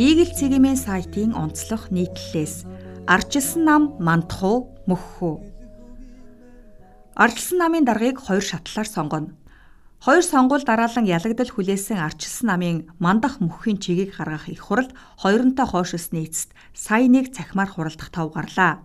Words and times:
Игэл 0.00 0.32
цэгийн 0.32 0.80
сайтын 0.80 1.36
онцлог 1.36 1.92
нийтлэлээс 1.92 2.64
Арчилсан 3.04 3.62
нам 3.68 3.82
мандахуу 4.00 4.72
мөххүү. 4.88 5.34
Арчилсан 7.20 7.58
намын 7.60 7.84
даргаыг 7.84 8.16
хоёр 8.16 8.40
шатлаар 8.40 8.88
сонгоно. 8.88 9.36
Хоёр 10.00 10.24
сонгуул 10.24 10.64
дараалан 10.64 11.04
ялагдал 11.04 11.52
хүлээсэн 11.52 12.00
арчилсан 12.00 12.48
намын 12.48 12.88
мандах 12.96 13.44
мөхийн 13.44 13.76
чигийг 13.76 14.16
гаргах 14.16 14.48
их 14.48 14.64
хурал 14.64 14.88
хоёронтой 15.20 15.68
хойшилсны 15.68 16.24
эцэст 16.24 16.56
сая 16.72 17.04
нэг 17.04 17.36
цахимаар 17.36 17.68
хуралдах 17.68 18.08
тав 18.08 18.32
гарлаа. 18.32 18.80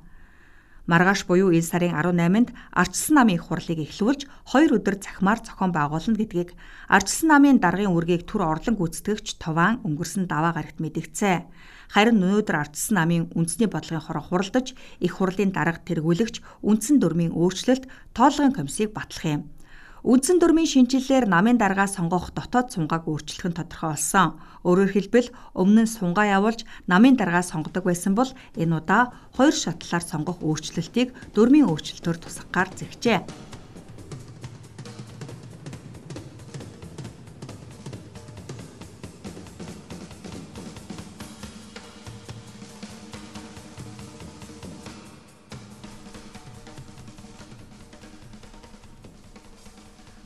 Маргааш 0.86 1.26
буюу 1.26 1.50
энэ 1.50 1.66
сарын 1.66 1.98
18-нд 1.98 2.54
Арчсан 2.70 3.18
намын 3.18 3.42
хурлыг 3.42 3.82
эхлүүлж 3.90 4.30
2 4.54 4.70
өдөр 4.78 5.02
цахимаар 5.02 5.42
зохион 5.42 5.74
байгуулна 5.74 6.14
гэдгийг 6.14 6.54
Арчсан 6.86 7.34
намын 7.34 7.58
даргын 7.58 7.90
үргийг 7.90 8.30
түр 8.30 8.46
орлон 8.46 8.78
гүйцэтгэгч 8.78 9.42
Товаан 9.42 9.82
өнгөрсөн 9.82 10.30
даваа 10.30 10.54
гарагт 10.54 10.78
мэдгцээ. 10.78 11.50
Харин 11.90 12.22
өнөөдөр 12.22 12.70
Арчсан 12.70 13.02
намын 13.02 13.34
үндэсний 13.34 13.66
бодлогын 13.66 14.06
хороо 14.06 14.22
хуралдаж 14.30 14.78
их 15.02 15.14
хурлын 15.18 15.50
дарга 15.50 15.82
тэргүүлэгч 15.90 16.62
үндсэн 16.62 17.02
дүрмийн 17.02 17.34
өөрчлөлт 17.34 17.90
тоолгын 18.14 18.54
комиссийг 18.54 18.94
батлах 18.94 19.26
юм. 19.26 19.42
Үндсэн 20.06 20.38
дүрмийн 20.38 20.70
шинжилэлээр 20.70 21.26
намын 21.26 21.58
даргаа 21.58 21.90
сонгох 21.90 22.30
дотоод 22.38 22.70
сунгааг 22.70 23.10
өөрчлөх 23.10 23.50
нь 23.50 23.58
тодорхой 23.58 23.98
болсон. 23.98 24.38
Өөрөөр 24.62 24.92
хэлбэл 24.94 25.34
өмнө 25.58 25.90
нь 25.90 25.94
сунгаа 25.98 26.30
явуулж 26.30 26.62
намын 26.86 27.18
даргаа 27.18 27.42
сонгодог 27.42 27.90
байсан 27.90 28.14
бол 28.14 28.30
энэ 28.54 28.86
удаа 28.86 29.10
хоёр 29.34 29.56
шатлаар 29.58 30.06
сонгох 30.06 30.46
өөрчлөлтийг 30.46 31.10
дүрмийн 31.34 31.66
өөрчлөлтөөр 31.66 32.18
тусгахаар 32.22 32.70
зэгчээ. 32.78 33.20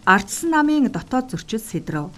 Ардсан 0.10 0.50
намын 0.58 0.90
дотоод 0.90 1.30
зөрчил 1.30 1.62
сэдрв. 1.62 2.10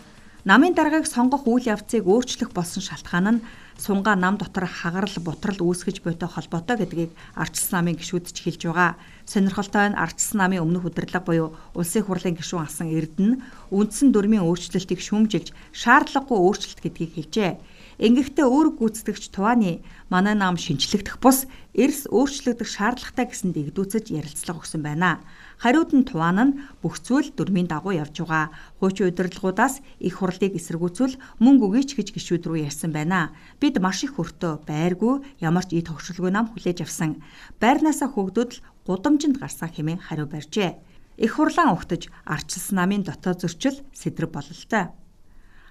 Намын 0.47 0.71
даргаыг 0.71 1.03
сонгох 1.03 1.43
үйл 1.43 1.67
явцыг 1.75 2.07
өөрчлөх 2.07 2.55
болсон 2.55 2.79
шалтгаан 2.79 3.27
нь 3.35 3.43
сунгаа 3.75 4.15
нам 4.15 4.39
дотор 4.39 4.63
хагарал 4.63 5.11
бутрал 5.19 5.59
үүсгэж 5.59 5.99
буйтай 5.99 6.31
холбоотой 6.31 6.79
гэдгийг 6.79 7.11
Ардсан 7.35 7.83
намын 7.83 7.99
гишүүд 7.99 8.31
ч 8.31 8.47
хэлж 8.47 8.61
байгаа. 8.63 8.95
Сонирхолтой 9.27 9.91
нь 9.91 9.99
Ардсан 9.99 10.39
намын 10.39 10.63
өмнөх 10.63 10.87
удирдлага 10.87 11.27
буюу 11.27 11.49
улсын 11.75 12.07
хурлын 12.07 12.39
гишүүн 12.39 12.63
асан 12.63 12.87
Эрдэнэ 12.95 13.43
үндсэн 13.75 14.15
дүрмийн 14.15 14.47
өөрчлөлтийг 14.47 15.03
шүүмжилж 15.03 15.51
шаардлагагүй 15.75 16.39
өөрчлөлт 16.39 16.79
гэдгийг 16.79 17.11
хэлжээ. 17.19 17.51
Ингэхдээ 17.99 18.47
үүрэг 18.47 18.75
гүйцэтгэгч 18.79 19.35
Тувааны 19.35 19.83
манай 20.07 20.39
нам 20.39 20.55
шинчлэгдэх 20.55 21.19
бус 21.19 21.43
эрс 21.75 22.07
өөрчлөгдөх 22.07 22.71
шаардлагатай 22.71 23.27
гэсэн 23.27 23.51
дэгдүүцэж 23.51 24.15
ярилцлага 24.15 24.63
өгсөн 24.63 24.79
байна. 24.79 25.19
Хариуд 25.61 25.93
нь 25.93 26.09
Туваан 26.09 26.39
нь 26.41 26.57
бүх 26.81 26.97
зүйл 27.05 27.29
дүрмийн 27.37 27.69
дагуу 27.69 27.93
явж 27.93 28.25
байгаа. 28.25 28.49
Хуучин 28.81 29.13
удирдлагуудаас 29.13 29.85
их 30.01 30.17
хурлыг 30.17 30.57
эсэргүүцүүл 30.57 31.21
мөнгө 31.37 31.65
өгөөч 31.69 31.89
гэж 31.93 32.07
гишүүд 32.17 32.49
рүү 32.49 32.65
ярьсан 32.65 32.89
байна. 32.89 33.29
Бид 33.61 33.77
маш 33.77 34.01
их 34.01 34.17
хөртөө 34.17 34.65
байргүй 34.65 35.21
ямар 35.37 35.61
ч 35.69 35.77
ид 35.77 35.93
хогшилгүй 35.93 36.33
нам 36.33 36.49
хүлээж 36.49 36.81
авсан. 36.81 37.21
Байрнаасаа 37.61 38.09
хөөгдөд 38.09 38.49
л 38.57 38.61
гудамжинд 38.89 39.37
гарсан 39.37 39.69
хэмээн 39.69 40.01
хариу 40.01 40.25
барьжээ. 40.25 40.81
Их 41.21 41.37
хурлаан 41.37 41.77
угтаж 41.77 42.09
арчилсан 42.25 42.81
намын 42.81 43.05
дотоод 43.05 43.45
зөрчил 43.45 43.85
сэдрэг 43.93 44.33
бололтой. 44.33 44.89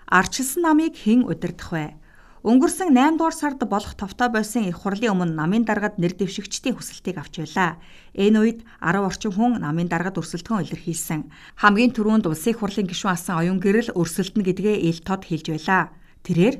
Арчилсан 0.06 0.62
намыг 0.70 0.94
хэн 0.94 1.26
удирдах 1.26 1.74
вэ? 1.74 1.98
Өнгөрсөн 2.40 2.96
8 2.96 3.20
дугаар 3.20 3.36
сард 3.36 3.60
болох 3.68 3.92
товтой 4.00 4.32
байсан 4.32 4.64
их 4.64 4.80
хурлын 4.80 5.12
өмнө 5.12 5.36
намын 5.36 5.68
даргад 5.68 6.00
нэр 6.00 6.16
дэвшигчдийн 6.16 6.72
хүсэлтийг 6.72 7.20
авч 7.20 7.44
байлаа. 7.44 7.76
Энэ 8.16 8.40
үед 8.40 8.60
10 8.80 9.04
орчим 9.04 9.32
хүн 9.36 9.60
намын 9.60 9.92
даргад 9.92 10.16
өрсөлдөхөн 10.16 10.64
илэрхийлсэн. 10.64 11.28
Хамгийн 11.60 11.92
түрүүнд 11.92 12.24
улсын 12.24 12.56
хурлын 12.56 12.88
гишүүн 12.88 13.12
асан 13.12 13.44
оюун 13.44 13.60
гэрэл 13.60 13.92
өрсөлдөнө 13.92 14.56
гэдгээ 14.56 14.76
ил 14.88 15.04
тод 15.04 15.28
хэлж 15.28 15.52
байлаа. 15.52 15.92
Тэрээр 16.24 16.56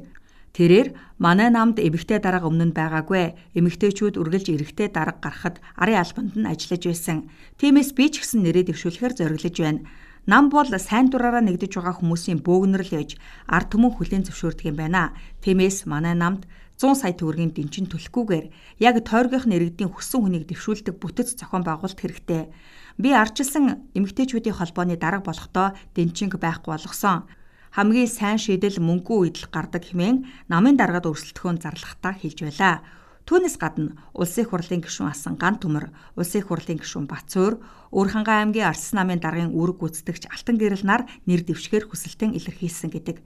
Тэрээр 0.50 0.88
манай 1.16 1.48
намд 1.48 1.78
эмэгтэй 1.78 2.19
дарга 2.20 2.50
өмнө 2.50 2.74
нь 2.74 2.76
байгаагүй. 2.76 3.56
Эмэгтэйчүүд 3.56 4.19
үргэлж 4.19 4.50
эрэгтэй 4.50 4.90
дарга 4.90 5.22
гарахад 5.22 5.62
арын 5.78 6.02
албанд 6.02 6.34
нь 6.36 6.44
ажиллаж 6.44 6.82
байсан. 6.90 7.30
Тиймээс 7.56 7.94
би 7.94 8.10
ч 8.10 8.19
гэсэн 8.19 8.42
нэрээ 8.42 8.69
дэвшүүлэхээр 8.69 9.14
зориглож 9.14 9.56
байна. 9.62 9.86
Нам 10.26 10.53
бол 10.53 10.69
сайн 10.69 11.08
дураараа 11.08 11.41
нэгдэж 11.41 11.81
байгаа 11.81 11.97
хүмүүсийн 11.97 12.44
бөөгнөрл 12.44 12.92
яж 12.92 13.16
ард 13.48 13.72
түмэн 13.72 13.97
хүлээн 13.97 14.25
зөвшөөрдөг 14.28 14.69
юм 14.69 14.76
байна. 14.76 15.16
Тиймээс 15.41 15.88
манай 15.88 16.12
намд 16.12 16.44
100 16.76 16.97
сая 16.97 17.12
төгрөгийн 17.16 17.56
дэнчин 17.56 17.88
төлөхгүйгээр 17.88 18.47
яг 18.84 18.97
тойргийнх 19.00 19.48
нь 19.48 19.56
иргэдийн 19.56 19.92
хүссэн 19.92 20.20
хүнийг 20.20 20.44
дэвшүүлдэг 20.48 20.97
бүтэц 20.97 21.36
зохион 21.41 21.64
байгуулалт 21.64 22.00
хэрэгтэй. 22.00 22.53
Би 23.00 23.12
арчилсан 23.16 23.92
эмэгтэйчүүдийн 23.97 24.56
холбооны 24.56 24.97
дарга 25.00 25.25
болохдоо 25.25 25.76
дэнчинг 25.97 26.37
байхгүй 26.41 26.72
болгосон. 26.72 27.28
Хамгийн 27.76 28.08
сайн 28.08 28.41
шийдэл 28.41 28.81
мөнгөө 28.81 29.19
үйдэл 29.28 29.48
гардаг 29.52 29.88
хэмээн 29.88 30.48
намын 30.52 30.76
даргад 30.76 31.08
өрсөлдөхөөн 31.08 31.60
зарлахтаа 31.60 32.12
хэлж 32.16 32.48
байлаа. 32.48 32.84
Түүнээс 33.30 33.62
гадна 33.62 33.94
улсын 34.10 34.42
хурлын 34.42 34.82
гишүүн 34.82 35.14
асан 35.14 35.38
ган 35.38 35.62
төмөр, 35.62 35.94
улсын 36.18 36.42
хурлын 36.42 36.82
гишүүн 36.82 37.06
Бацуур, 37.06 37.62
Өөрхангай 37.94 38.42
аймгийн 38.42 38.66
Арс 38.66 38.91
намын 38.91 39.22
даргын 39.22 39.54
үүрэг 39.54 39.78
гүйцэтгэгч 39.78 40.34
Алтан 40.34 40.58
гэрэл 40.58 40.82
нар 40.82 41.06
нэр 41.30 41.46
дэвшгээр 41.46 41.86
хүсэлтэн 41.86 42.34
илэрхийлсэн 42.34 42.90
гэдэг. 42.90 43.22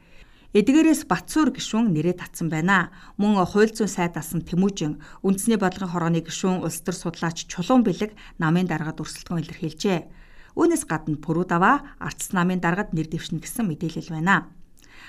Эдгээрээс 0.52 1.08
Бацуур 1.08 1.56
гишүүн 1.56 1.88
нэрээ 1.96 2.20
татсан 2.20 2.52
байна. 2.52 2.92
Мөн 3.16 3.48
хууль 3.48 3.72
зүйн 3.72 3.88
сайд 3.88 4.20
асан 4.20 4.44
Тэмүүжин, 4.44 5.00
үндэсний 5.24 5.56
бодлогын 5.56 5.96
хорооны 5.96 6.20
гишүүн 6.20 6.60
улс 6.60 6.84
төр 6.84 7.00
судлаач 7.00 7.48
Чулуун 7.48 7.80
бэлэг 7.80 8.12
намын 8.36 8.68
даргад 8.68 9.00
өрсөлдгөн 9.00 9.40
илэрхийлжээ. 9.40 10.04
Үүнээс 10.52 10.84
гадна 10.84 11.16
Пүрүдава 11.16 11.96
Арц 11.96 12.36
намын 12.36 12.60
даргад 12.60 12.92
нэр 12.92 13.08
дэвшнэ 13.08 13.40
гэсэн 13.40 13.72
мэдээлэл 13.72 14.12
байна. 14.12 14.52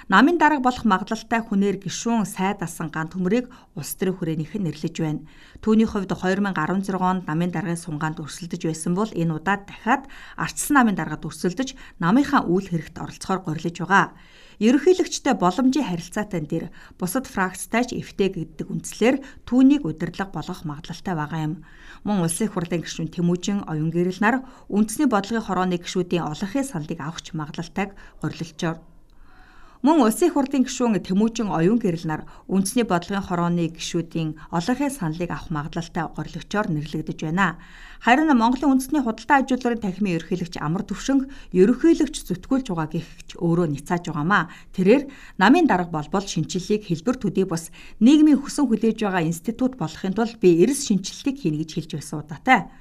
Намын 0.06 0.38
дарга 0.38 0.62
болох 0.62 0.86
магадлалтай 0.86 1.42
хүнээр 1.42 1.82
гишүүн 1.82 2.30
сайд 2.30 2.62
асан 2.62 2.94
ган 2.94 3.10
төмрийг 3.10 3.50
улс 3.74 3.98
төрийн 3.98 4.18
хүрээнийх 4.22 4.54
нь 4.54 4.70
нэрлэж 4.70 4.96
байна. 5.02 5.26
Түүний 5.66 5.90
хувьд 5.90 6.14
2016 6.14 6.94
онд 7.02 7.26
намын 7.26 7.50
даргын 7.50 7.80
сунгаанд 7.80 8.22
өрсөлдөж 8.22 8.62
байсан 8.70 8.94
бол 8.94 9.10
энэ 9.10 9.34
удаад 9.34 9.66
дахиад 9.66 10.06
ардсан 10.38 10.78
намын 10.78 10.94
даргад 10.94 11.26
өрсөлдөж 11.26 11.74
намынхаа 11.98 12.46
үйл 12.46 12.70
хэрэгт 12.70 13.02
оролцохоор 13.02 13.42
горилж 13.50 13.78
байгаа. 13.82 14.14
Ерөнхийлөгчтэй 14.62 15.36
боломжийн 15.36 15.90
харилцаатай 15.90 16.42
дээр 16.48 16.66
бусад 16.96 17.26
фракцтай 17.28 17.84
ч 17.84 17.98
эвтэй 18.00 18.30
гэдэг 18.32 18.72
үндслээр 18.72 19.20
түүнийг 19.44 19.84
удирдлага 19.84 20.32
болгох 20.32 20.64
магадлалтай 20.64 21.16
байгаа 21.18 21.42
юм. 21.44 21.54
Мөн 22.08 22.24
улсын 22.24 22.48
хурлын 22.48 22.86
гишүүн 22.86 23.12
Тэмүүжин 23.12 23.68
оюун 23.68 23.92
гэрэл 23.92 24.24
нар 24.24 24.48
үндэсний 24.72 25.12
бодлогын 25.12 25.44
хорооны 25.44 25.76
гишүүдийн 25.82 26.24
олонхын 26.24 26.64
сандыг 26.64 27.04
авахч 27.04 27.36
магадлалтайг 27.36 28.00
горилжоор 28.24 28.80
Мөн 29.86 30.02
улсын 30.02 30.34
хурлын 30.34 30.66
гишүүн 30.66 30.98
Тэмүүжин 30.98 31.54
оюун 31.54 31.78
гэрэл 31.78 32.10
нар 32.10 32.26
үндэсний 32.50 32.90
бодлогын 32.90 33.22
хорооны 33.22 33.70
гишүүдийн 33.70 34.34
олонхын 34.50 34.90
саналыг 34.90 35.30
авах 35.30 35.54
магадлалтай 35.54 36.10
горлогчоор 36.10 36.74
нэрлэгдэж 36.74 37.20
байна. 37.22 37.62
Харин 38.02 38.34
Монголын 38.34 38.82
үндэсний 38.82 39.06
худалдаа 39.06 39.46
ажилуулгын 39.46 39.86
танхимын 39.86 40.18
ерөнхийлөгч 40.18 40.58
Амар 40.58 40.90
Төвшинг 40.90 41.30
ерөнхийлөгч 41.54 42.18
зүтгүүлж 42.18 42.74
байгаа 42.74 42.90
гихч 42.98 43.38
өөрөө 43.38 43.68
ницааж 43.78 44.10
байгаамаа. 44.10 44.50
Тэрээр 44.74 45.06
намын 45.38 45.70
дарга 45.70 45.94
болбол 45.94 46.26
шинчиллийг 46.26 46.90
хэлбэр 46.90 47.22
төдий 47.22 47.46
бас 47.46 47.70
нийгмийн 48.02 48.42
хүсэн 48.42 48.66
хүлээж 48.66 49.06
байгаа 49.06 49.22
институт 49.22 49.78
болохын 49.78 50.18
тулд 50.18 50.42
би 50.42 50.66
эрс 50.66 50.90
шинчиллийг 50.90 51.38
хийнэ 51.38 51.62
гэж 51.62 51.70
хэлж 51.78 51.92
байсан 51.94 52.26
удаатай. 52.26 52.74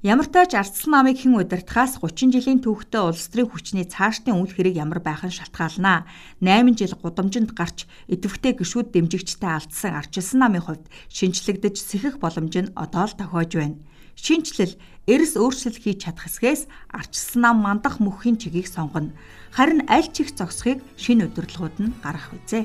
Ямар 0.00 0.32
ч 0.32 0.56
ардсан 0.56 0.96
намыг 0.96 1.20
хэн 1.20 1.36
удирдахаас 1.36 2.00
30 2.00 2.32
жилийн 2.32 2.64
түүхтэй 2.64 3.04
улс 3.04 3.28
төрийн 3.28 3.52
хүчний 3.52 3.84
цаашдын 3.84 4.32
үйл 4.32 4.48
хэрэг 4.48 4.80
ямар 4.80 5.04
байх 5.04 5.28
нь 5.28 5.36
шалтгаална. 5.36 6.08
8 6.40 6.72
жил 6.72 6.96
гудамжинд 6.96 7.52
гарч 7.52 7.84
идэвхтэй 8.08 8.56
гişүүд 8.56 8.96
дэмжигчтэй 8.96 9.52
алдсан 9.52 10.00
арчилсан 10.00 10.40
намын 10.40 10.64
хувьд 10.64 10.88
шинчлэгдэж 11.12 11.76
сэхэх 11.84 12.16
боломж 12.16 12.54
нь 12.64 12.72
одоо 12.80 13.04
л 13.04 13.12
тохиож 13.12 13.52
байна. 13.52 13.76
Шинчлэл 14.16 14.80
эрс 15.04 15.36
өөрчлөлт 15.36 15.76
хийж 15.84 16.08
чадах 16.08 16.32
хэсгээс 16.32 16.64
арчилсан 16.96 17.40
нам 17.44 17.60
мандах 17.60 18.00
мөхийн 18.00 18.40
чигийг 18.40 18.72
сонгоно. 18.72 19.12
Харин 19.52 19.84
аль 19.84 20.08
чих 20.08 20.32
зогсохыг 20.32 20.80
шинэ 20.96 21.28
удирдлагууд 21.28 21.76
нь 21.76 21.92
гаргах 22.00 22.32
үзье. 22.32 22.64